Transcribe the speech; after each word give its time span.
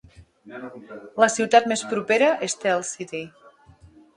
La 1.23 1.27
ciutat 1.35 1.69
més 1.73 1.83
propera 1.91 2.31
és 2.49 2.57
Tell 2.65 2.85
City. 2.95 3.25